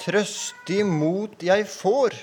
[0.00, 2.16] trøstig mot jeg får,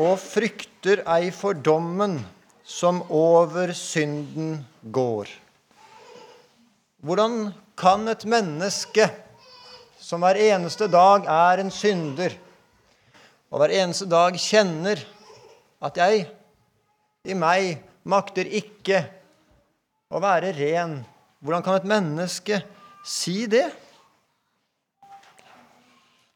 [0.00, 2.20] og frykter ei for dommen
[2.64, 4.62] som over synden
[4.94, 5.28] går.
[7.02, 9.08] Hvordan kan et menneske
[10.02, 12.34] som hver eneste dag er en synder,
[13.52, 15.02] og hver eneste dag kjenner
[15.82, 16.24] at jeg
[17.28, 19.02] i meg makter ikke
[20.12, 21.00] å være ren.
[21.42, 22.60] Hvordan kan et menneske
[23.06, 23.66] si det?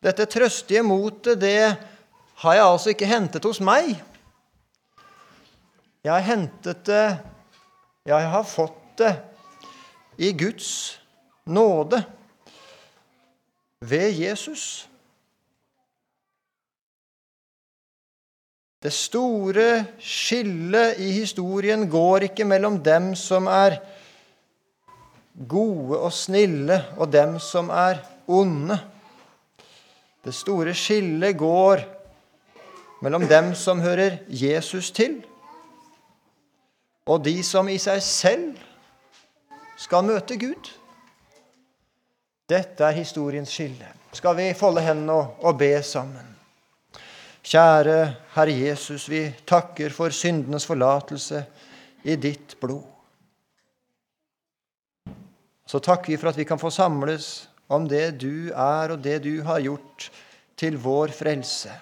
[0.07, 1.77] Dette trøstige motet, det
[2.43, 3.97] har jeg altså ikke hentet hos meg.
[6.07, 7.07] Jeg har hentet det,
[8.07, 9.17] jeg har fått det,
[10.23, 11.01] i Guds
[11.51, 11.99] nåde
[13.83, 14.87] ved Jesus.
[18.83, 23.81] Det store skillet i historien går ikke mellom dem som er
[25.49, 28.79] gode og snille, og dem som er onde.
[30.27, 31.85] Det store skillet går
[33.05, 35.21] mellom dem som hører Jesus til,
[37.07, 38.57] og de som i seg selv
[39.79, 40.73] skal møte Gud.
[42.51, 43.93] Dette er historiens skille.
[44.17, 46.35] Skal vi folde hendene og be sammen?
[47.47, 47.99] Kjære
[48.35, 51.45] Herre Jesus, vi takker for syndenes forlatelse
[52.03, 52.83] i ditt blod.
[55.67, 59.23] Så takker vi for at vi kan få samles om det du er, og det
[59.25, 60.11] du har gjort
[60.57, 61.73] til vår frelse,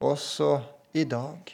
[0.00, 0.58] også
[0.94, 1.52] i dag.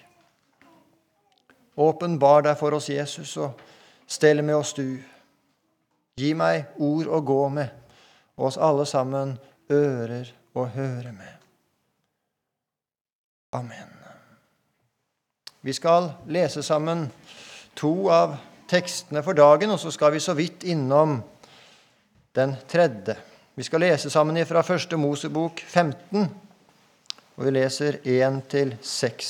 [1.77, 3.61] Åpenbar deg for oss, Jesus, og
[4.07, 4.99] stell med oss du.
[6.19, 7.71] Gi meg ord å gå med,
[8.37, 9.37] og oss alle sammen
[9.73, 11.39] ører å høre med.
[13.53, 13.99] Amen.
[15.63, 17.07] Vi skal lese sammen
[17.79, 18.35] to av
[18.69, 21.21] tekstene for dagen, og så skal vi så vidt innom
[22.33, 23.17] den tredje.
[23.55, 26.25] Vi skal lese sammen fra Første Mosebok 15,
[27.37, 29.29] og vi leser 1-6.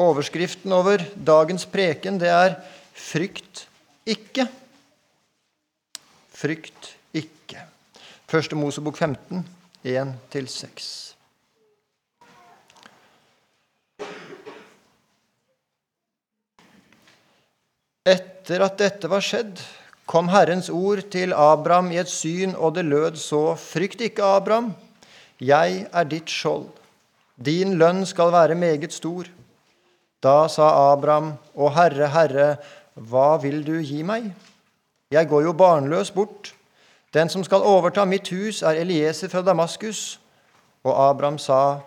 [0.00, 2.56] Overskriften over dagens preken det er
[2.94, 3.66] 'Frykt
[4.06, 4.48] ikke'.
[6.32, 7.60] Frykt ikke.
[8.28, 9.44] Første Mosebok 15,
[9.84, 11.14] 1-6.
[18.06, 19.60] Etter at dette var skjedd,
[20.10, 24.72] kom Herrens ord til Abraham i et syn, og det lød så.: Frykt ikke, Abraham,
[25.40, 26.66] jeg er ditt skjold.
[27.38, 29.30] Din lønn skal være meget stor.
[30.22, 32.56] Da sa Abraham, Å Herre, Herre,
[32.94, 34.32] hva vil du gi meg?
[35.10, 36.54] Jeg går jo barnløs bort.
[37.14, 40.20] Den som skal overta mitt hus, er Elieser fra Damaskus.
[40.84, 41.80] Og Abraham sa,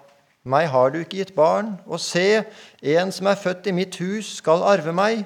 [0.43, 2.43] Meg har du ikke gitt barn, og se,
[2.81, 5.23] en som er født i mitt hus, skal arve meg.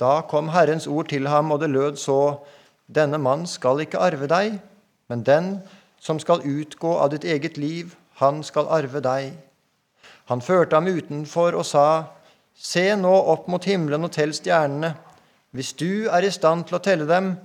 [0.00, 2.38] Da kom Herrens ord til ham, og det lød så:"
[2.94, 4.58] Denne mann skal ikke arve deg,
[5.08, 5.62] men den
[6.00, 9.32] som skal utgå av ditt eget liv, han skal arve deg.
[10.28, 12.04] Han førte ham utenfor og sa:"
[12.54, 14.94] Se nå opp mot himmelen og tell stjernene,
[15.50, 17.36] hvis du er i stand til å telle dem.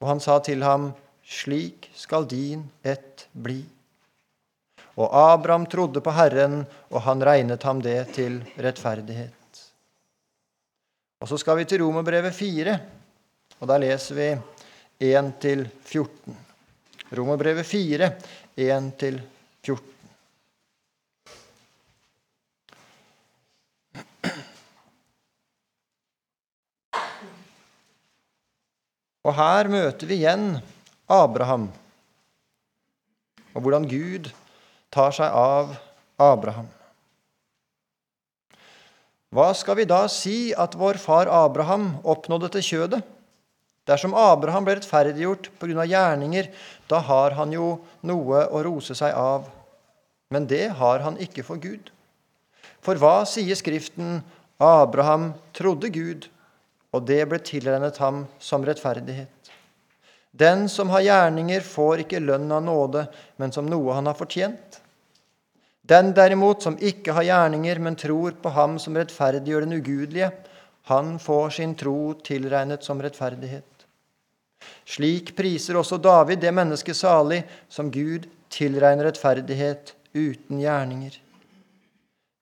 [0.00, 3.60] Og han sa til ham, Slik skal din ett bli.
[4.96, 9.39] Og Abraham trodde på Herren, og han regnet ham det til rettferdighet.
[11.20, 12.78] Og så skal vi til Romerbrevet 4,
[13.60, 14.28] og der leser vi
[15.04, 16.38] 1-14.
[17.12, 18.08] Romerbrevet 4,
[18.56, 19.76] 1-14.
[29.20, 30.56] Og her møter vi igjen
[31.04, 31.68] Abraham,
[33.52, 34.32] og hvordan Gud
[34.88, 35.76] tar seg av
[36.16, 36.79] Abraham.
[39.30, 43.04] Hva skal vi da si at vår far Abraham oppnådde til kjødet?
[43.86, 45.86] Dersom Abraham ble rettferdiggjort pga.
[45.86, 46.50] gjerninger,
[46.90, 49.46] da har han jo noe å rose seg av.
[50.30, 51.90] Men det har han ikke for Gud.
[52.82, 54.20] For hva sier Skriften?
[54.60, 56.26] Abraham trodde Gud,
[56.92, 59.30] og det ble tilregnet ham som rettferdighet.
[60.30, 63.06] Den som har gjerninger, får ikke lønn av nåde,
[63.38, 64.82] men som noe han har fortjent.
[65.90, 70.30] Den derimot som ikke har gjerninger, men tror på Ham som rettferdiggjør den ugudelige,
[70.90, 73.66] han får sin tro tilregnet som rettferdighet.
[74.86, 81.18] Slik priser også David det mennesket salig som Gud tilregner rettferdighet uten gjerninger.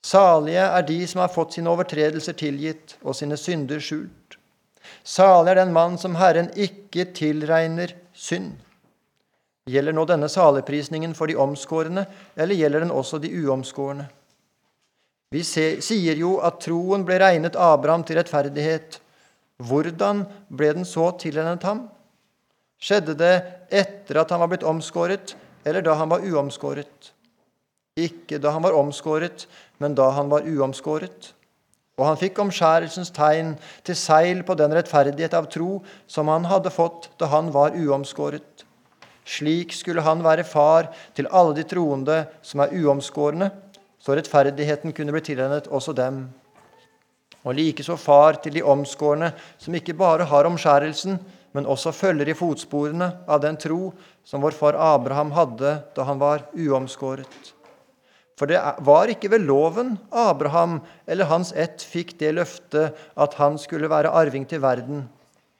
[0.05, 4.39] Salige er de som har fått sine overtredelser tilgitt og sine synder skjult.
[5.05, 8.55] Salig er den mann som Herren ikke tilregner synd.
[9.69, 12.06] Gjelder nå denne saligprisningen for de omskårne,
[12.37, 14.06] eller gjelder den også de uomskårne?
[15.35, 18.97] Vi sier jo at troen ble regnet Abraham til rettferdighet.
[19.69, 21.85] Hvordan ble den så tilregnet ham?
[22.81, 23.35] Skjedde det
[23.75, 25.35] etter at han var blitt omskåret,
[25.67, 27.11] eller da han var uomskåret?
[27.99, 29.44] Ikke da han var omskåret,
[29.82, 31.35] men da han var uomskåret.
[31.99, 36.73] Og han fikk omskjærelsens tegn til seil på den rettferdighet av tro som han hadde
[36.73, 38.65] fått da han var uomskåret.
[39.29, 43.51] Slik skulle han være far til alle de troende som er uomskårne,
[44.01, 46.23] så rettferdigheten kunne bli tilregnet også dem.
[47.45, 51.19] Og likeså far til de omskårne, som ikke bare har omskjærelsen,
[51.53, 53.93] men også følger i fotsporene av den tro
[54.25, 57.53] som vår far Abraham hadde da han var uomskåret.
[58.39, 60.79] For det var ikke ved loven Abraham
[61.11, 65.09] eller hans ett fikk det løftet at han skulle være arving til verden,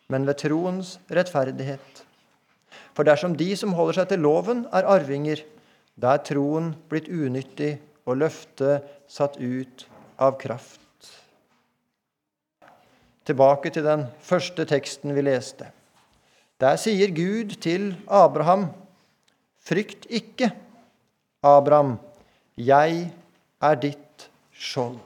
[0.09, 2.08] men ved troens rettferdighet.
[2.99, 5.45] For dersom de som holder seg til loven, er arvinger,
[5.95, 9.85] da er troen blitt unyttig og løftet satt ut
[10.19, 10.83] av kraft.
[13.23, 15.69] Tilbake til den første teksten vi leste.
[16.59, 18.67] Der sier Gud til Abraham,
[19.63, 20.51] frykt ikke,
[21.47, 22.01] Abraham
[22.59, 23.13] 'Jeg
[23.63, 24.99] er ditt skjold'.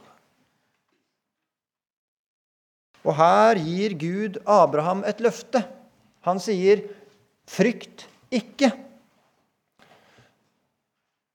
[3.05, 5.61] Og her gir Gud Abraham et løfte.
[6.21, 6.81] Han sier,
[7.47, 8.71] 'Frykt ikke'.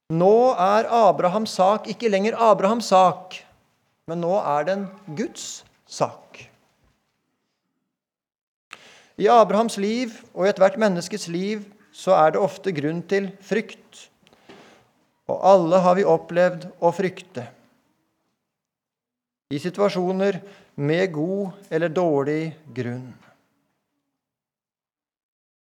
[0.08, 3.37] Nå er Abrahams sak ikke lenger Abrahams sak,
[4.08, 6.49] men nå er den Guds sak.
[9.19, 14.08] I Abrahams liv og i ethvert menneskes liv så er det ofte grunn til frykt
[15.28, 17.44] og alle har vi opplevd å frykte.
[19.52, 20.40] I situasjoner
[20.81, 22.43] med god eller dårlig
[22.75, 23.10] grunn.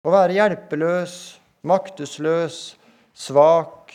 [0.04, 1.14] Å være hjelpeløs,
[1.64, 2.58] maktesløs,
[3.16, 3.94] svak,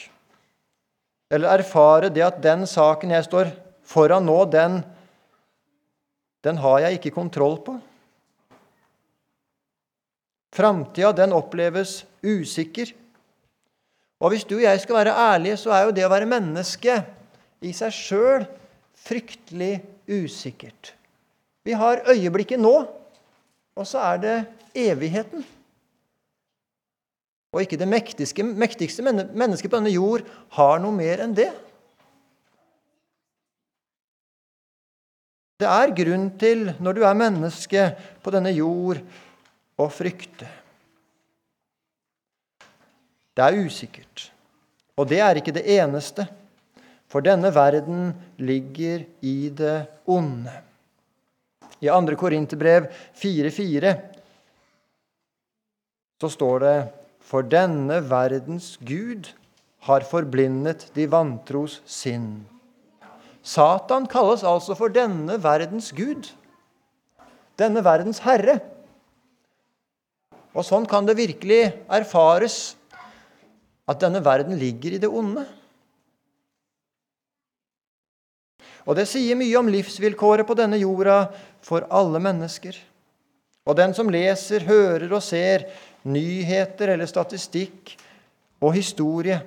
[1.29, 3.51] eller erfare det at den saken jeg står
[3.85, 4.79] foran nå, den,
[6.45, 7.75] den har jeg ikke kontroll på.
[10.56, 12.89] Framtida, den oppleves usikker.
[14.19, 16.97] Og hvis du og jeg skal være ærlige, så er jo det å være menneske
[17.61, 18.47] i seg sjøl
[19.00, 19.77] fryktelig
[20.09, 20.95] usikkert.
[21.63, 22.73] Vi har øyeblikket nå,
[23.77, 24.35] og så er det
[24.89, 25.45] evigheten.
[27.49, 31.49] Og ikke det mektigste, mektigste mennesket på denne jord har noe mer enn det.
[35.59, 37.87] Det er grunn til, når du er menneske
[38.23, 39.01] på denne jord,
[39.79, 40.47] å frykte.
[43.35, 44.29] Det er usikkert.
[44.99, 46.27] Og det er ikke det eneste,
[47.09, 50.53] for denne verden ligger i det onde.
[51.79, 52.15] I 2.
[52.19, 53.93] Korinterbrev 4,4
[56.19, 56.75] så står det
[57.29, 59.29] For denne verdens Gud
[59.85, 62.47] har forblindet de vantros sinn.
[63.45, 66.31] Satan kalles altså for denne verdens Gud.
[67.59, 68.57] Denne verdens herre.
[70.57, 72.57] Og sånn kan det virkelig erfares
[73.89, 75.45] at denne verden ligger i det onde.
[78.89, 81.27] Og det sier mye om livsvilkåret på denne jorda
[81.61, 82.73] for alle mennesker.
[83.69, 85.68] Og den som leser, hører og ser
[86.10, 87.94] nyheter eller statistikk
[88.66, 89.38] og historie,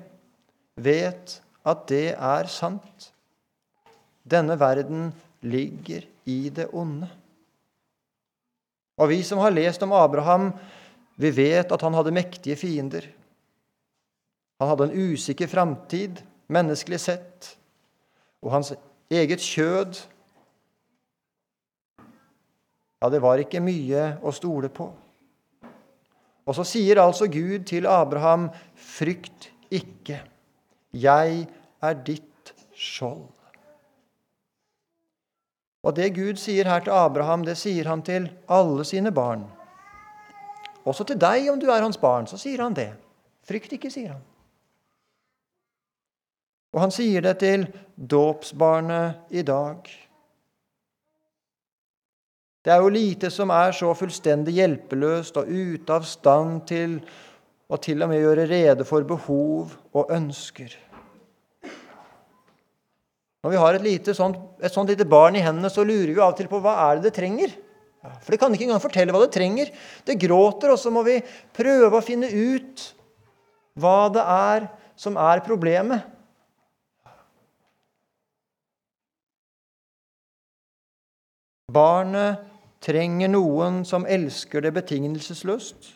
[0.78, 3.08] vet at det er sant.
[4.22, 5.10] Denne verden
[5.42, 7.08] ligger i det onde.
[9.02, 10.52] Og vi som har lest om Abraham,
[11.18, 13.08] vi vet at han hadde mektige fiender.
[14.62, 17.52] Han hadde en usikker framtid, menneskelig sett,
[18.42, 18.72] og hans
[19.10, 19.98] eget kjød
[23.02, 24.86] Ja, det var ikke mye å stole på.
[26.46, 30.20] Og så sier altså Gud til Abraham, 'Frykt ikke,
[30.94, 31.46] jeg
[31.82, 33.42] er ditt skjold'.
[35.82, 39.42] Og det Gud sier her til Abraham, det sier han til alle sine barn.
[40.86, 42.92] Også til deg, om du er hans barn, så sier han det.
[43.42, 44.22] Frykt ikke, sier han.
[46.72, 47.66] Og han sier det til
[47.96, 49.90] dåpsbarnet i dag.
[52.62, 57.00] Det er jo lite som er så fullstendig hjelpeløst og ute av stand til
[57.72, 60.76] å til og med gjøre rede for behov og ønsker.
[63.42, 66.20] Når vi har et, lite sånt, et sånt lite barn i hendene, så lurer vi
[66.20, 67.56] av og til på hva er det det trenger.
[68.22, 69.72] For det kan ikke engang fortelle hva det trenger.
[70.06, 71.18] Det gråter, og så må vi
[71.54, 72.86] prøve å finne ut
[73.82, 76.06] hva det er som er problemet.
[81.72, 82.51] Barnet
[82.82, 85.92] trenger noen som elsker det betingelsesløst.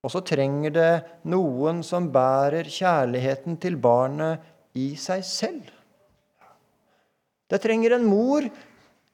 [0.00, 0.92] Og så trenger det
[1.28, 4.40] noen som bærer kjærligheten til barnet
[4.78, 5.68] i seg selv.
[7.50, 8.46] Det trenger en mor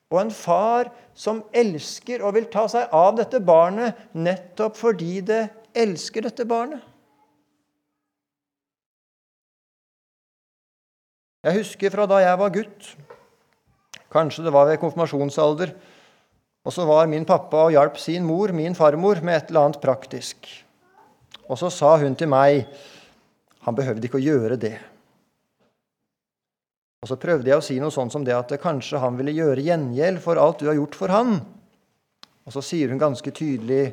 [0.06, 5.40] Og en far som elsker og vil ta seg av dette barnet nettopp fordi det
[5.74, 6.84] elsker dette barnet.
[11.46, 12.86] Jeg husker fra da jeg var gutt,
[14.10, 15.74] kanskje det var ved konfirmasjonsalder,
[16.66, 19.82] og så var min pappa og hjalp sin mor, min farmor, med et eller annet
[19.82, 20.48] praktisk.
[21.46, 22.66] Og så sa hun til meg
[23.66, 24.74] han behøvde ikke å gjøre det.
[27.02, 29.62] Og så prøvde jeg å si noe sånn som det at kanskje han ville gjøre
[29.62, 31.36] gjengjeld for alt du har gjort for han.
[32.46, 33.84] Og så sier hun ganske tydelig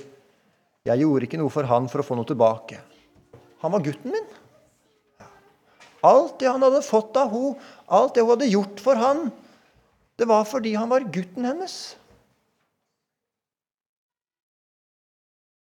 [0.83, 2.81] jeg gjorde ikke noe for han for å få noe tilbake.
[3.61, 4.25] Han var gutten min.
[6.03, 7.53] Alt det han hadde fått av henne,
[7.87, 9.27] alt det hun hadde gjort for han,
[10.19, 11.77] det var fordi han var gutten hennes.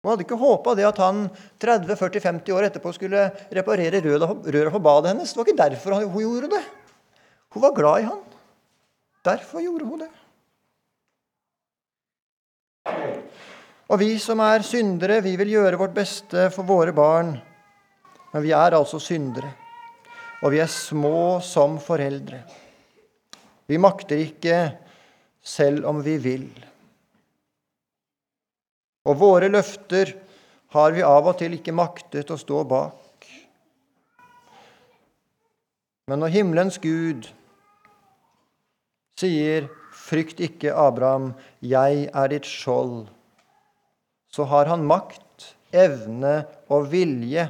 [0.05, 1.23] Hun hadde ikke håpa at han
[1.57, 3.23] 30-40-50 år etterpå skulle
[3.57, 5.31] reparere røra på badet hennes.
[5.33, 6.59] Det var ikke derfor hun gjorde det.
[7.55, 8.19] Hun var glad i han.
[9.25, 10.11] Derfor gjorde hun det.
[13.89, 17.33] Og vi som er syndere, vi vil gjøre vårt beste for våre barn.
[18.29, 19.49] Men vi er altså syndere,
[20.45, 22.43] og vi er små som foreldre.
[23.65, 24.61] Vi makter ikke
[25.41, 26.45] selv om vi vil.
[29.05, 30.15] Og våre løfter
[30.75, 33.29] har vi av og til ikke maktet å stå bak.
[36.09, 37.29] Men når himmelens Gud
[39.17, 41.31] sier, 'Frykt ikke, Abraham,
[41.61, 43.07] jeg er ditt skjold',
[44.29, 47.47] så har han makt, evne og vilje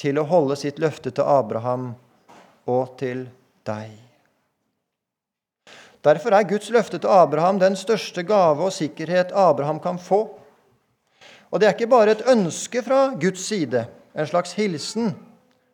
[0.00, 1.90] til å holde sitt løfte til Abraham
[2.70, 3.26] og til
[3.68, 3.90] deg.
[6.00, 10.39] Derfor er Guds løfte til Abraham den største gave og sikkerhet Abraham kan få.
[11.50, 15.14] Og det er ikke bare et ønske fra Guds side, en slags hilsen.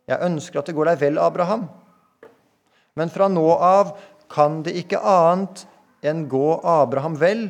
[0.09, 1.66] Jeg ønsker at det går deg vel, Abraham.
[2.97, 3.97] Men fra nå av
[4.33, 5.66] kan det ikke annet
[6.06, 7.49] enn gå Abraham vel,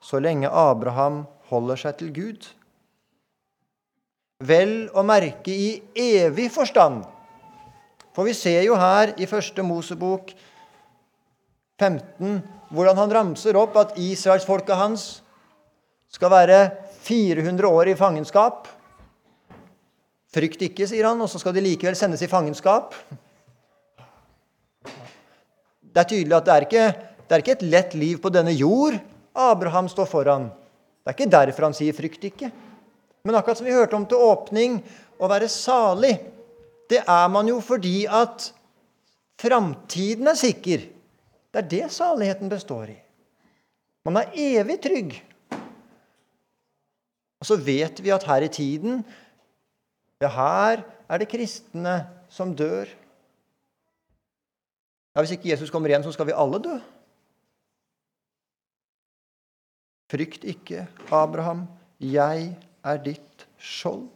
[0.00, 2.46] så lenge Abraham holder seg til Gud.
[4.38, 7.02] Vel å merke i evig forstand.
[8.14, 10.30] For vi ser jo her i første Mosebok
[11.78, 12.38] 15
[12.74, 15.04] hvordan han ramser opp at israelsfolket hans
[16.12, 16.58] skal være
[17.08, 18.68] 400 år i fangenskap.
[20.28, 22.92] Frykt ikke, sier han, og så skal de likevel sendes i fangenskap.
[25.88, 26.88] Det er tydelig at det er, ikke,
[27.24, 28.98] det er ikke et lett liv på denne jord
[29.38, 30.48] Abraham står foran.
[31.04, 32.50] Det er ikke derfor han sier 'frykt ikke'.
[33.24, 34.82] Men akkurat som vi hørte om til åpning,
[35.18, 36.18] å være salig,
[36.88, 38.52] det er man jo fordi at
[39.38, 40.86] framtiden er sikker.
[41.52, 42.96] Det er det saligheten består i.
[44.04, 45.16] Man er evig trygg.
[47.38, 49.02] Og så vet vi at her i tiden
[50.20, 52.90] ja, her er det kristne som dør.
[55.14, 56.76] Ja, Hvis ikke Jesus kommer igjen, så skal vi alle dø.
[60.08, 61.66] Frykt ikke, Abraham,
[62.00, 62.54] jeg
[62.84, 64.08] er ditt skjold.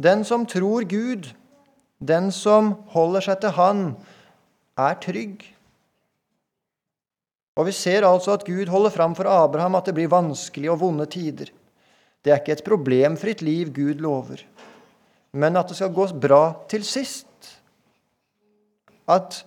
[0.00, 1.30] Den som tror Gud,
[2.00, 3.82] den som holder seg til Han,
[4.78, 5.44] er trygg.
[7.60, 10.80] Og vi ser altså at Gud holder fram for Abraham at det blir vanskelige og
[10.80, 11.50] vonde tider.
[12.24, 14.40] Det er ikke et problemfritt liv Gud lover,
[15.36, 17.26] men at det skal gå bra til sist.
[19.04, 19.42] At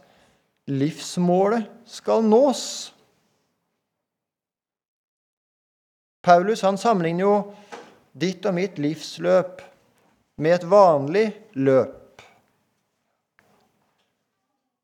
[0.69, 2.93] livsmålet skal nås.
[6.23, 7.35] Paulus han sammenligner jo
[8.13, 9.61] ditt og mitt livsløp
[10.37, 11.25] med et vanlig
[11.57, 12.21] løp.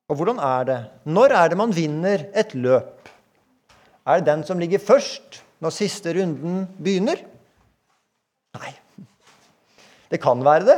[0.10, 0.80] Og hvordan er det?
[1.06, 3.10] Når er det man vinner et løp?
[4.10, 7.22] Er det den som ligger først når siste runden begynner?
[8.58, 8.72] Nei.
[10.10, 10.78] Det kan være det,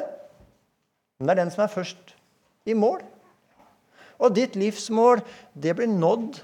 [1.19, 2.15] men det er den som er først
[2.67, 2.99] i mål.
[4.19, 5.23] Og ditt livsmål,
[5.55, 6.41] det blir nådd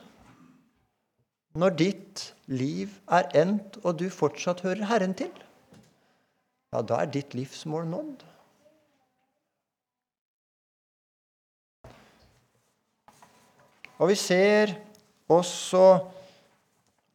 [1.57, 5.33] når ditt liv er endt, og du fortsatt hører Herren til.
[6.71, 8.23] Ja, da er ditt livsmål nådd.
[13.97, 14.77] Og vi ser
[15.33, 15.83] også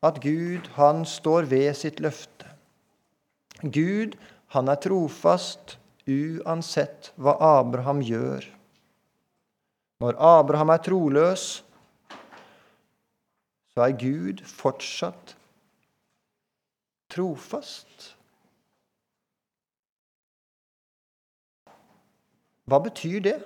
[0.03, 2.49] at Gud, han står ved sitt løfte.
[3.63, 4.17] Gud,
[4.51, 5.77] han er trofast
[6.11, 8.47] uansett hva Abraham gjør.
[10.03, 11.45] Når Abraham er troløs,
[13.73, 15.37] så er Gud fortsatt
[17.13, 18.11] trofast.
[22.67, 23.39] Hva betyr det?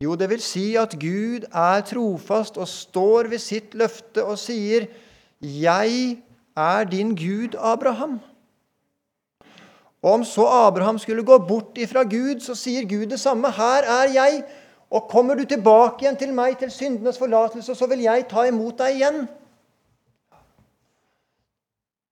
[0.00, 4.88] Jo, det vil si at Gud er trofast og står ved sitt løfte og sier
[5.40, 6.22] 'Jeg
[6.56, 8.18] er din Gud, Abraham'.
[10.02, 13.50] Om så Abraham skulle gå bort ifra Gud, så sier Gud det samme.
[13.50, 14.44] 'Her er jeg,
[14.90, 18.78] Og kommer du tilbake igjen til meg, til syndenes forlatelse, så vil jeg ta imot
[18.80, 19.28] deg igjen.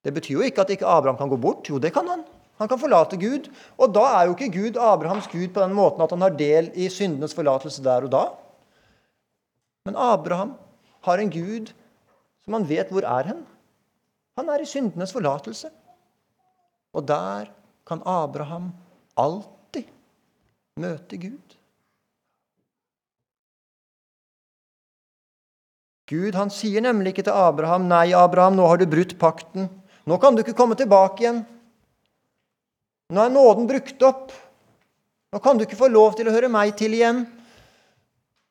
[0.06, 1.66] Det betyr jo ikke at ikke Abraham kan gå bort.
[1.68, 2.22] Jo, det kan han.
[2.58, 3.50] Han kan forlate Gud.
[3.78, 6.70] Og da er jo ikke Gud Abrahams Gud på den måten at han har del
[6.74, 8.22] i syndenes forlatelse der og da.
[9.86, 10.54] Men Abraham
[11.02, 11.74] har en Gud
[12.48, 13.42] som han vet hvor er hen.
[14.40, 15.68] Han er i syndenes forlatelse.
[16.96, 17.50] Og der
[17.84, 18.70] kan Abraham
[19.20, 19.90] alltid
[20.80, 21.56] møte Gud.
[26.08, 29.68] Gud han sier nemlig ikke til Abraham, 'Nei, Abraham, nå har du brutt pakten.
[30.08, 31.44] Nå kan du ikke komme tilbake igjen.'
[33.12, 34.32] 'Nå er nåden brukt opp.
[35.32, 37.26] Nå kan du ikke få lov til å høre meg til igjen.'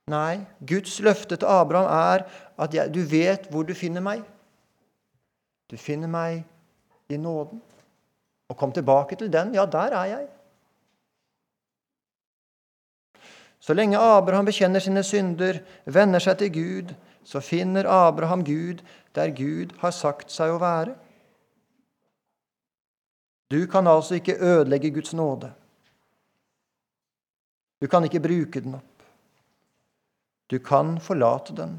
[0.07, 4.23] Nei, Guds løfte til Abraham er at jeg, du vet hvor du finner meg.
[5.69, 6.43] Du finner meg
[7.09, 7.61] i nåden.
[8.47, 9.53] Og kom tilbake til den.
[9.55, 10.27] Ja, der er jeg.
[13.59, 16.93] Så lenge Abraham bekjenner sine synder, venner seg til Gud,
[17.27, 18.83] så finner Abraham Gud
[19.15, 20.93] der Gud har sagt seg å være.
[23.51, 25.51] Du kan altså ikke ødelegge Guds nåde.
[27.81, 29.03] Du kan ikke bruke den opp.
[30.51, 31.77] Du kan forlate den.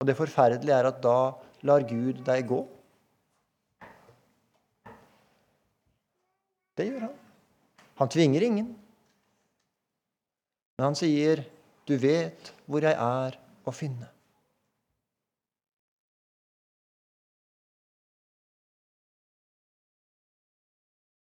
[0.00, 1.18] Og det forferdelige er at da
[1.66, 2.60] lar Gud deg gå.
[6.76, 7.14] Det gjør han.
[7.96, 8.74] Han tvinger ingen.
[10.76, 11.40] Men han sier
[11.88, 14.10] du vet hvor jeg er å finne.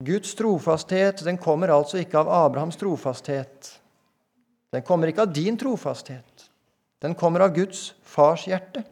[0.08, 3.72] Guds trofasthet den kommer altså ikke av Abrahams trofasthet.
[4.74, 6.37] Den kommer ikke av din trofasthet.
[7.02, 8.84] Den kommer av Guds fars hjerte.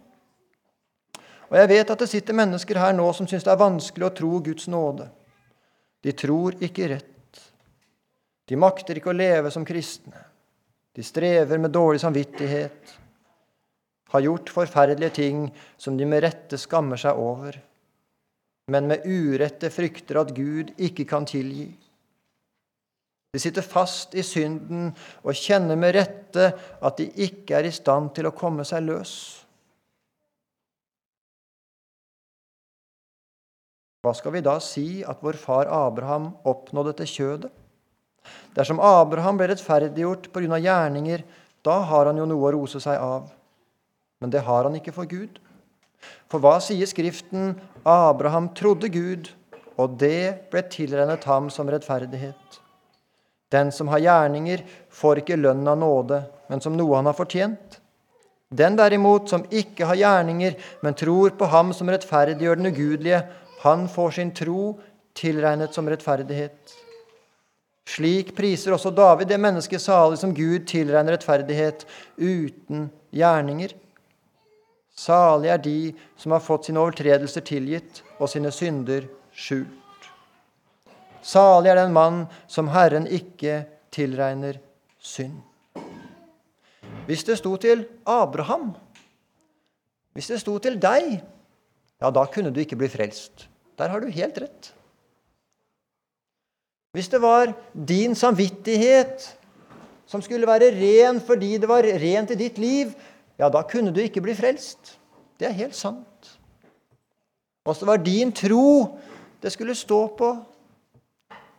[1.50, 4.15] Og Jeg vet at det sitter mennesker her nå som syns det er vanskelig å
[4.17, 5.07] tro Guds nåde.
[6.05, 7.41] De tror ikke rett.
[8.45, 10.21] De makter ikke å leve som kristne.
[10.95, 12.93] De strever med dårlig samvittighet,
[14.13, 15.39] har gjort forferdelige ting
[15.77, 17.57] som de med rette skammer seg over,
[18.71, 21.67] men med urette frykter at Gud ikke kan tilgi.
[23.36, 28.14] De sitter fast i synden og kjenner med rette at de ikke er i stand
[28.16, 29.12] til å komme seg løs.
[34.05, 37.51] Hva skal vi da si at vår far Abraham oppnådde til kjødet?
[38.55, 40.55] Dersom Abraham ble rettferdiggjort pga.
[40.55, 41.27] gjerninger,
[41.59, 43.33] da har han jo noe å rose seg av.
[44.22, 45.42] Men det har han ikke for Gud.
[46.31, 47.57] For hva sier Skriften?
[47.83, 49.33] Abraham trodde Gud,
[49.75, 52.62] og det ble tilregnet ham som rettferdighet.
[53.51, 57.79] Den som har gjerninger, får ikke lønn av nåde, men som noe han har fortjent.
[58.55, 63.22] Den derimot som ikke har gjerninger, men tror på ham som rettferdiggjør den ugudelige,
[63.66, 64.75] han får sin tro
[65.18, 66.75] tilregnet som rettferdighet.
[67.86, 71.86] Slik priser også David det mennesket salig som Gud tilregner rettferdighet
[72.18, 73.75] uten gjerninger.
[74.96, 75.79] Salig er de
[76.18, 79.05] som har fått sine overtredelser tilgitt og sine synder
[79.36, 79.84] skjult.
[81.25, 84.59] Salig er den mann som Herren ikke tilregner
[85.01, 85.40] synd.
[87.05, 88.74] Hvis det sto til Abraham,
[90.14, 91.18] hvis det sto til deg,
[92.01, 93.48] ja, da kunne du ikke bli frelst.
[93.77, 94.72] Der har du helt rett.
[96.96, 99.25] Hvis det var din samvittighet
[100.07, 102.94] som skulle være ren fordi det var rent i ditt liv,
[103.40, 104.96] ja, da kunne du ikke bli frelst.
[105.40, 106.38] Det er helt sant.
[107.66, 108.96] Og det var din tro
[109.42, 110.29] det skulle stå på.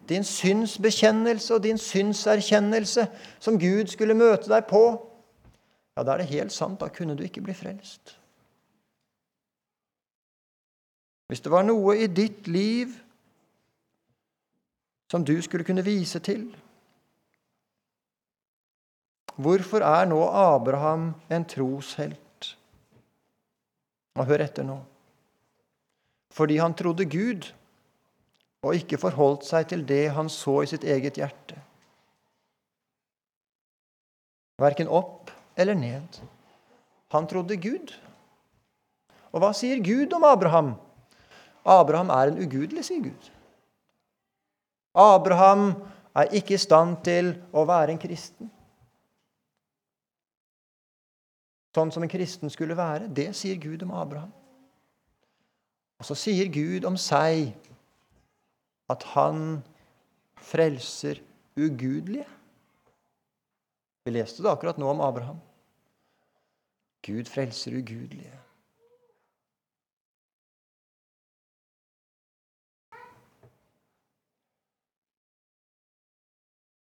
[0.08, 3.08] Din synsbekjennelse og din synserkjennelse
[3.40, 4.84] som Gud skulle møte deg på.
[5.96, 6.80] Ja, da er det helt sant.
[6.80, 8.18] Da kunne du ikke bli frelst.
[11.26, 12.92] Hvis det var noe i ditt liv
[15.10, 16.46] som du skulle kunne vise til.
[19.36, 22.56] Hvorfor er nå Abraham en troshelt?
[24.16, 24.78] Og hør etter nå.
[26.32, 27.50] Fordi han trodde Gud
[28.66, 31.58] og ikke forholdt seg til det han så i sitt eget hjerte.
[34.60, 36.18] Verken opp eller ned.
[37.14, 37.92] Han trodde Gud.
[39.32, 40.74] Og hva sier Gud om Abraham?
[41.66, 43.30] Abraham er en ugudelig, sier Gud.
[44.96, 45.68] Abraham
[46.16, 48.50] er ikke i stand til å være en kristen.
[51.76, 53.10] Sånn som en kristen skulle være.
[53.12, 54.32] Det sier Gud om Abraham.
[56.00, 57.52] Og så sier Gud om seg
[58.92, 59.62] at han
[60.46, 61.20] frelser
[61.56, 62.26] ugudelige.
[64.06, 65.38] Vi leste det akkurat nå om Abraham.
[67.06, 68.34] Gud frelser ugudelige.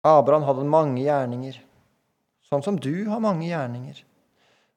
[0.03, 1.61] Abraham hadde mange gjerninger,
[2.51, 4.01] sånn som du har mange gjerninger.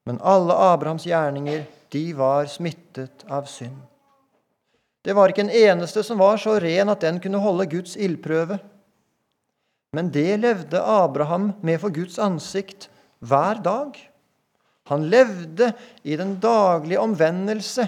[0.05, 3.79] Men alle Abrahams gjerninger, de var smittet av synd.
[5.05, 8.57] Det var ikke en eneste som var så ren at den kunne holde Guds ildprøve.
[9.93, 12.89] Men det levde Abraham med for Guds ansikt
[13.21, 13.93] hver dag.
[14.89, 15.69] Han levde
[16.03, 17.85] i den daglige omvendelse.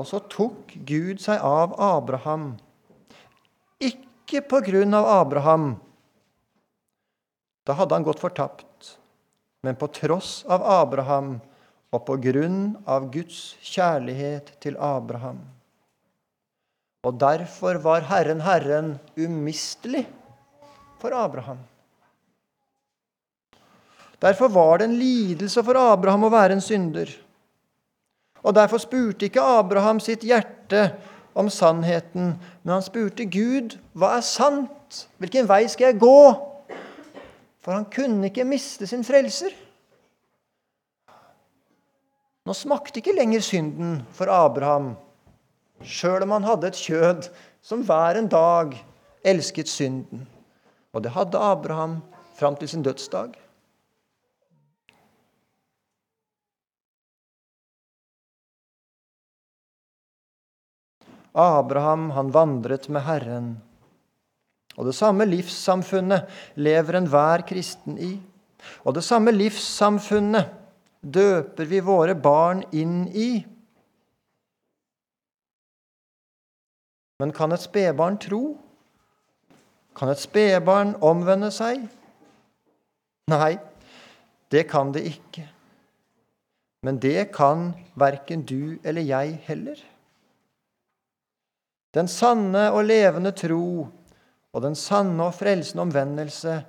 [0.00, 2.54] Og så tok Gud seg av Abraham.
[3.76, 5.74] Ikke på grunn av Abraham.
[7.68, 8.96] Da hadde han gått fortapt.
[9.62, 11.36] Men på tross av Abraham
[11.92, 15.42] og på grunn av Guds kjærlighet til Abraham.
[17.02, 20.06] Og derfor var Herren Herren umistelig
[21.02, 21.58] for Abraham.
[24.22, 27.10] Derfor var det en lidelse for Abraham å være en synder.
[28.42, 30.92] Og derfor spurte ikke Abraham sitt hjerte
[31.34, 35.06] om sannheten, men han spurte Gud, hva er sant?
[35.18, 36.22] Hvilken vei skal jeg gå?
[37.62, 39.54] For han kunne ikke miste sin frelser.
[42.42, 44.96] Nå smakte ikke lenger synden for Abraham,
[45.86, 47.28] sjøl om han hadde et kjød
[47.62, 48.74] som hver en dag
[49.22, 50.26] elsket synden.
[50.90, 52.00] Og det hadde Abraham
[52.34, 53.36] fram til sin dødsdag.
[61.32, 63.52] Abraham, han vandret med Herren.
[64.76, 66.26] Og det samme livssamfunnet
[66.60, 68.16] lever enhver kristen i.
[68.84, 70.50] Og det samme livssamfunnet
[71.02, 73.42] døper vi våre barn inn i.
[77.22, 78.42] Men kan et spedbarn tro?
[79.98, 81.84] Kan et spedbarn omvende seg?
[83.30, 83.56] Nei,
[84.50, 85.46] det kan det ikke.
[86.82, 89.76] Men det kan verken du eller jeg heller.
[91.94, 93.86] Den sanne og levende tro
[94.52, 96.62] og den sanne og frelsende omvendelse,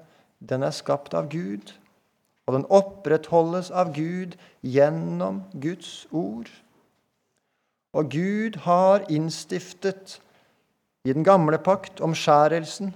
[0.43, 1.72] den er skapt av Gud
[2.47, 6.49] og den opprettholdes av Gud gjennom Guds ord.
[7.93, 10.19] Og Gud har innstiftet
[11.06, 12.93] i den gamle pakt omskjærelsen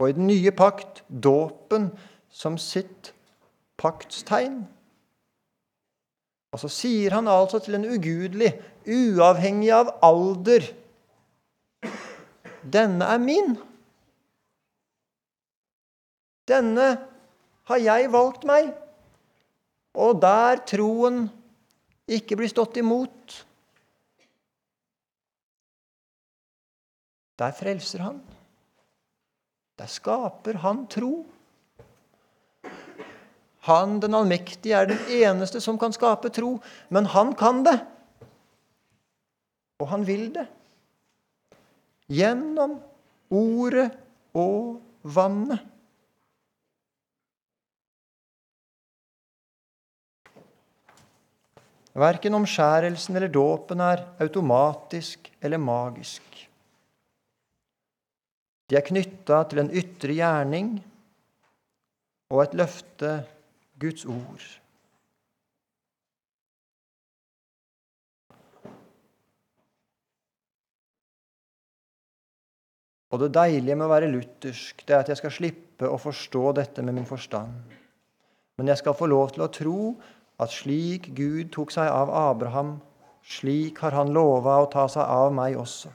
[0.00, 1.90] og i den nye pakt dåpen
[2.32, 3.12] som sitt
[3.78, 4.62] paktstegn.
[6.52, 8.52] Og så sier han altså til en ugudelig,
[8.86, 10.66] uavhengig av alder
[12.62, 13.56] Denne er min.
[16.46, 17.11] Denne
[17.70, 18.72] har jeg valgt meg.
[19.92, 21.26] Og der troen
[22.08, 23.42] ikke blir stått imot,
[27.42, 28.20] der frelser han.
[29.80, 31.24] Der skaper han tro.
[33.66, 36.56] Han den allmektige er den eneste som kan skape tro,
[36.90, 37.78] men han kan det.
[39.82, 40.46] Og han vil det.
[42.12, 42.76] Gjennom
[43.32, 43.88] ordet
[44.34, 45.71] og vannet.
[51.92, 56.24] Verken omskjærelsen eller dåpen er automatisk eller magisk.
[58.70, 60.78] De er knytta til en ytre gjerning
[62.32, 63.12] og et løfte,
[63.82, 64.44] Guds ord.
[73.12, 76.44] Og det deilige med å være luthersk, det er at jeg skal slippe å forstå
[76.56, 77.74] dette med min forstand.
[78.56, 79.78] Men jeg skal få lov til å tro
[80.42, 82.76] at slik Gud tok seg av Abraham,
[83.22, 85.92] slik har han lova å ta seg av meg også.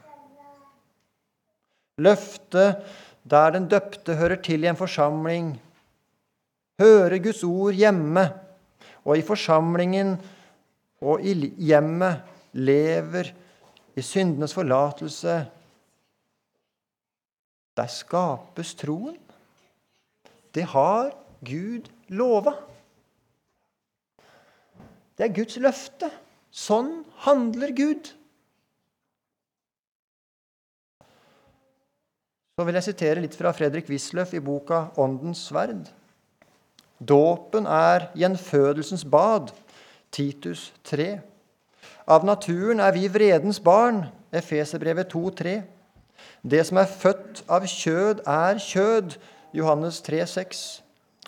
[2.03, 2.85] Løftet
[3.27, 5.55] der den døpte hører til i en forsamling,
[6.79, 8.27] hører Guds ord hjemme,
[9.03, 10.15] og i forsamlingen
[11.01, 11.33] og i
[11.69, 12.23] hjemmet
[12.57, 13.31] lever
[13.97, 15.37] i syndenes forlatelse.
[17.77, 19.17] Der skapes troen.
[20.53, 21.11] Det har
[21.45, 22.55] Gud lova.
[25.17, 26.09] Det er Guds løfte.
[26.53, 28.11] Sånn handler Gud.
[32.57, 35.91] Så vil jeg sitere litt fra Fredrik Wisløff i boka 'Åndens sverd'.
[36.97, 39.51] Dåpen er gjenfødelsens bad.
[40.11, 41.21] Titus 3.
[42.07, 44.07] Av naturen er vi vredens barn.
[44.33, 45.61] Efeserbrevet 2,3.
[46.41, 49.17] Det som er født av kjød, er kjød.
[49.53, 50.81] Johannes 3,6.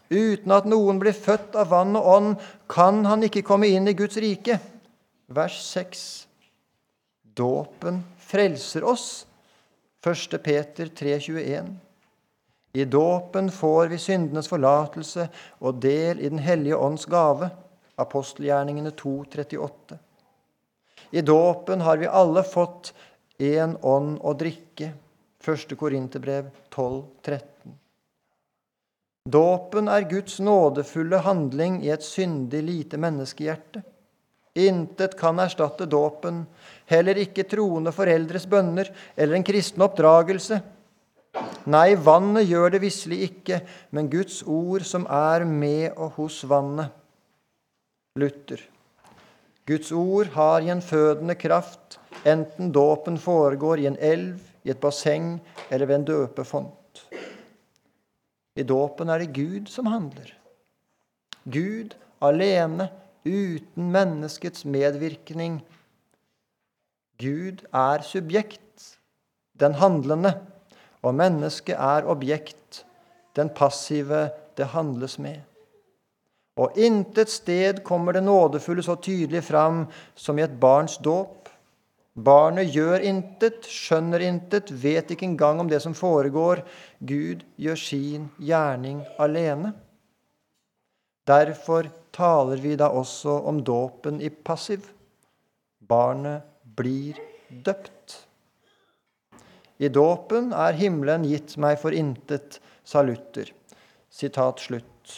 [0.09, 3.93] Uten at noen blir født av vann og ånd, kan han ikke komme inn i
[3.97, 4.57] Guds rike.
[5.29, 6.01] Vers 6.
[7.37, 9.27] Dåpen frelser oss.
[10.05, 10.39] 1.
[10.43, 11.75] Peter 3,21.
[12.73, 15.27] I dåpen får vi syndenes forlatelse
[15.59, 17.49] og del i Den hellige ånds gave.
[17.99, 19.97] Apostelgjerningene 2,38.
[21.11, 22.93] I dåpen har vi alle fått
[23.37, 24.91] én ånd å drikke.
[25.41, 27.77] Første Korinterbrev 12, 13.
[29.29, 33.83] Dåpen er Guds nådefulle handling i et syndig lite menneskehjerte.
[34.57, 36.45] Intet kan erstatte dåpen,
[36.89, 40.59] heller ikke troende foreldres bønner eller en kristen oppdragelse.
[41.69, 43.61] Nei, vannet gjør det visselig ikke,
[43.93, 46.89] men Guds ord som er med og hos vannet.
[48.17, 48.63] Luther.
[49.69, 55.35] Guds ord har gjenfødende kraft, enten dåpen foregår i en elv, i et basseng
[55.69, 57.05] eller ved en døpefont.
[58.55, 60.33] I dåpen er det Gud som handler.
[61.45, 62.89] Gud alene,
[63.25, 65.59] uten menneskets medvirkning.
[67.19, 68.97] Gud er subjekt,
[69.59, 70.33] den handlende,
[71.03, 72.85] og mennesket er objekt,
[73.35, 75.41] den passive det handles med.
[76.59, 79.85] Og intet sted kommer det nådefulle så tydelig fram
[80.15, 81.48] som i et barns dåp.
[82.19, 86.63] Barnet gjør intet, skjønner intet, vet ikke engang om det som foregår.
[86.99, 89.71] Gud gjør sin gjerning alene.
[91.29, 94.89] Derfor taler vi da også om dåpen i passiv.
[95.79, 96.43] Barnet
[96.75, 98.17] blir døpt.
[99.79, 103.53] I dåpen er himmelen gitt meg for intet, sa Luther.
[104.11, 105.13] Sitat slutt.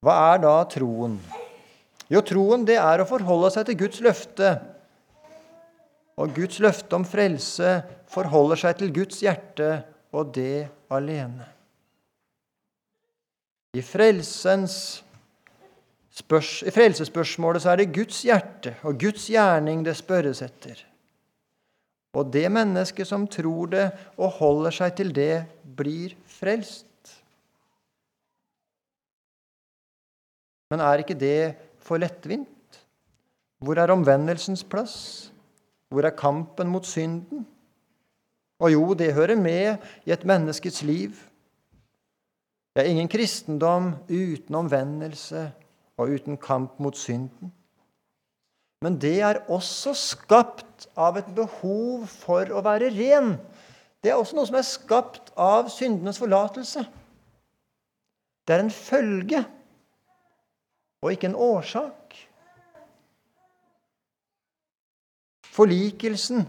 [0.00, 1.20] Hva er da troen?
[2.10, 4.54] Jo, troen det er å forholde seg til Guds løfte
[6.20, 7.78] og Guds løfte om frelse
[8.10, 9.70] forholder seg til Guds hjerte,
[10.12, 11.46] og det alene.
[13.78, 13.82] I,
[16.20, 20.82] spørs, I frelsesspørsmålet så er det Guds hjerte og Guds gjerning det spørres etter.
[22.18, 23.86] Og det mennesket som tror det
[24.18, 26.86] og holder seg til det, blir frelst.
[30.74, 31.54] Men er ikke det
[31.86, 32.48] for lettvint?
[33.62, 35.30] Hvor er omvendelsens plass?
[35.90, 37.46] Hvor er kampen mot synden?
[38.60, 39.76] Og jo, det hører med
[40.06, 41.16] i et menneskets liv.
[42.76, 45.48] Det er ingen kristendom uten omvendelse
[45.98, 47.52] og uten kamp mot synden.
[48.80, 53.34] Men det er også skapt av et behov for å være ren.
[54.00, 56.86] Det er også noe som er skapt av syndenes forlatelse.
[58.48, 59.42] Det er en følge
[61.02, 62.16] og ikke en årsak.
[65.50, 66.46] Forlikelsen.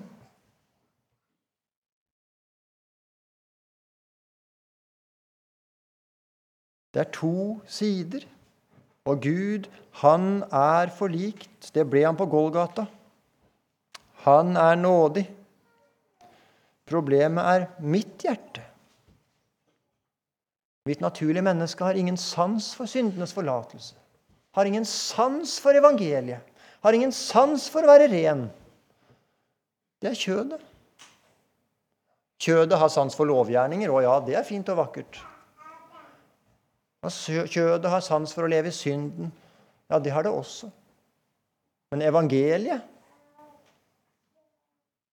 [6.92, 8.26] Det er to sider.
[9.06, 9.70] Og Gud,
[10.04, 11.72] han er forlikt.
[11.74, 12.86] Det ble han på Golgata.
[14.28, 15.26] Han er nådig.
[16.92, 18.62] Problemet er mitt hjerte.
[20.86, 23.96] Mitt naturlige menneske har ingen sans for syndenes forlatelse.
[24.52, 26.42] Har ingen sans for evangeliet.
[26.84, 28.50] Har ingen sans for å være ren.
[30.02, 30.62] Det er kjødet.
[32.42, 33.92] Kjødet har sans for lovgjerninger.
[33.92, 35.20] Å ja, det er fint og vakkert.
[37.06, 39.30] Kjødet har sans for å leve i synden.
[39.92, 40.72] Ja, det har det også.
[41.92, 42.88] Men evangeliet,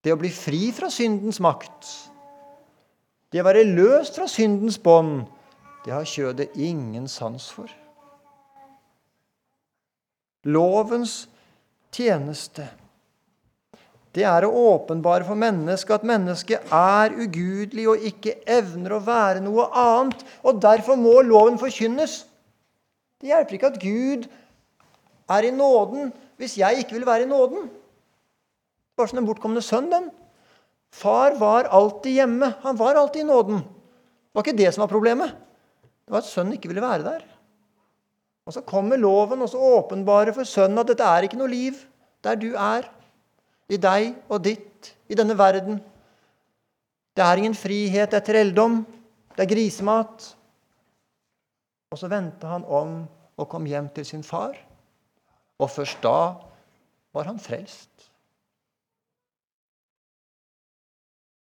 [0.04, 1.88] det å bli fri fra syndens makt,
[3.32, 5.26] det å være løst fra syndens bånd,
[5.84, 7.72] det har kjødet ingen sans for.
[10.48, 11.26] Lovens
[11.92, 12.68] tjeneste
[14.18, 19.42] det er å åpenbare for mennesket at mennesket er ugudelig og ikke evner å være
[19.44, 20.24] noe annet.
[20.42, 22.24] Og derfor må loven forkynnes.
[23.22, 24.26] Det hjelper ikke at Gud
[25.30, 27.68] er i nåden hvis jeg ikke vil være i nåden.
[28.98, 30.10] Bare som den bortkomne sønn, den.
[30.90, 32.52] Far var alltid hjemme.
[32.64, 33.62] Han var alltid i nåden.
[33.62, 35.34] Det var ikke det som var problemet.
[36.06, 37.24] Det var at sønnen ikke ville være der.
[38.48, 41.76] Og Så kommer loven og så åpenbarer for sønnen at dette er ikke noe liv
[42.24, 42.88] der du er
[43.68, 45.78] i deg og ditt, i denne verden.
[47.16, 48.80] Det er ingen frihet etter trelldom.
[49.34, 50.26] Det er grisemat.
[51.92, 53.00] Og så vendte han om
[53.38, 54.56] og kom hjem til sin far.
[55.58, 56.36] Og først da
[57.14, 57.90] var han frelst.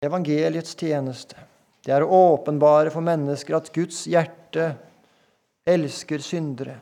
[0.04, 1.38] Evangeliets tjeneste,
[1.86, 4.74] det er å åpenbare for mennesker at Guds hjerte
[5.64, 6.76] elsker syndere,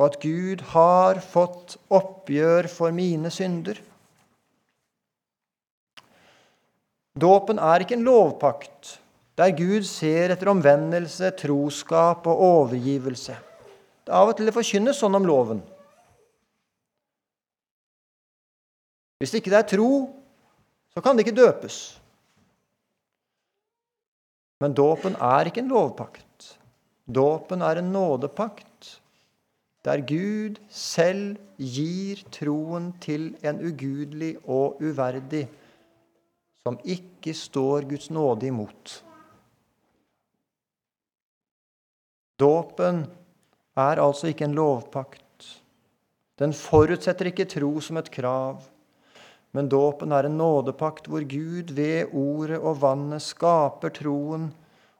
[0.00, 3.76] og at Gud har fått oppgjør for mine synder.
[7.18, 8.98] Dåpen er ikke en lovpakt
[9.36, 13.36] der Gud ser etter omvendelse, troskap og overgivelse.
[14.04, 15.62] Det Av og til det forkynnes sånn om loven.
[19.22, 19.92] Hvis ikke det er tro,
[20.92, 21.78] så kan det ikke døpes.
[24.60, 26.56] Men dåpen er ikke en lovpakt.
[27.06, 28.98] Dåpen er en nådepakt,
[29.82, 35.48] der Gud selv gir troen til en ugudelig og uverdig
[36.62, 39.00] som ikke står Guds nåde imot.
[42.38, 43.04] Dåpen
[43.78, 45.48] er altså ikke en lovpakt.
[46.38, 48.62] Den forutsetter ikke tro som et krav.
[49.52, 54.48] Men dåpen er en nådepakt hvor Gud ved ordet og vannet skaper troen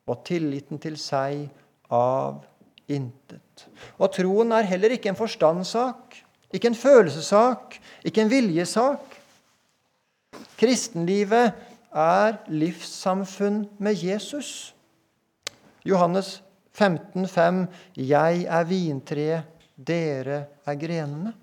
[0.07, 1.47] og tilliten til seg
[1.89, 2.43] av
[2.91, 3.67] intet.
[3.97, 6.19] Og troen er heller ikke en forstandssak,
[6.53, 9.12] ikke en følelsessak, ikke en viljesak.
[10.61, 11.53] Kristenlivet
[11.93, 14.75] er livssamfunn med Jesus.
[15.85, 19.43] Johannes 15, 15,5.: Jeg er vintreet,
[19.77, 21.35] dere er grenene.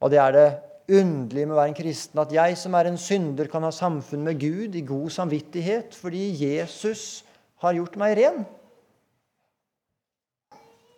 [0.00, 0.48] Og det er det
[0.92, 4.24] underlige med å være en kristen at jeg som er en synder, kan ha samfunn
[4.26, 7.22] med Gud i god samvittighet fordi Jesus
[7.62, 8.42] har gjort meg ren.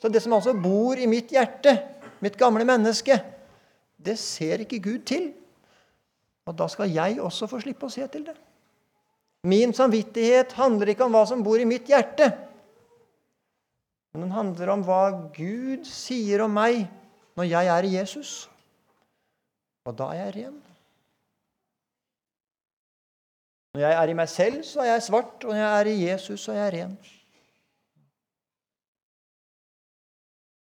[0.00, 1.76] Så det som altså bor i mitt hjerte,
[2.24, 3.18] mitt gamle menneske,
[3.96, 5.30] det ser ikke Gud til.
[6.44, 8.35] Og da skal jeg også få slippe å se til det.
[9.48, 12.30] Min samvittighet handler ikke om hva som bor i mitt hjerte,
[14.14, 15.02] men den handler om hva
[15.35, 16.85] Gud sier om meg
[17.35, 18.35] når jeg er i Jesus.
[19.85, 20.61] Og da er jeg ren.
[23.74, 25.96] Når jeg er i meg selv, så er jeg svart, og når jeg er i
[26.04, 26.94] Jesus, så er jeg ren.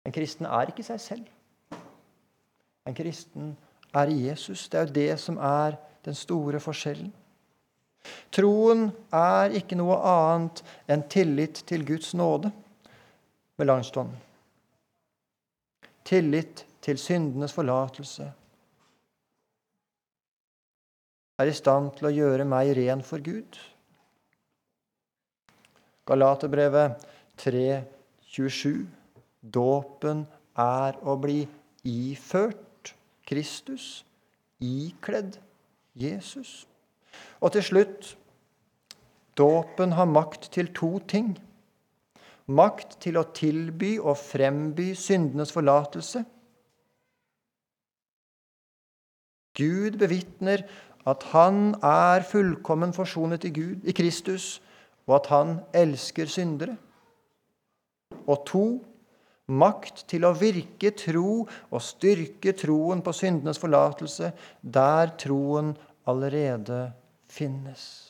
[0.09, 1.77] En kristen er ikke seg selv.
[2.89, 3.53] En kristen
[3.97, 4.69] er Jesus.
[4.69, 7.13] Det er jo det som er den store forskjellen.
[8.35, 12.53] Troen er ikke noe annet enn tillit til Guds nåde,
[13.57, 14.13] med Melanchthon.
[16.07, 18.29] Tillit til syndenes forlatelse.
[21.41, 23.59] Er i stand til å gjøre meg ren for Gud.
[26.07, 27.03] Galaterbrevet
[27.43, 27.83] 3,
[28.31, 28.87] 27.
[29.43, 30.23] Dåpen
[30.57, 31.41] er å bli
[31.87, 32.66] iført
[33.27, 34.05] Kristus,
[34.63, 35.41] ikledd
[35.99, 36.67] Jesus.
[37.41, 38.13] Og til slutt
[39.37, 41.35] dåpen har makt til to ting.
[42.47, 46.23] Makt til å tilby og fremby syndenes forlatelse.
[49.57, 50.63] Gud bevitner
[51.07, 54.61] at han er fullkommen forsonet i Gud, i Kristus,
[55.07, 56.77] og at han elsker syndere.
[58.27, 58.65] Og to,
[59.47, 65.75] makt til å virke tro og styrke troen på syndenes forlatelse der troen
[66.07, 66.91] allerede
[67.31, 68.06] finnes.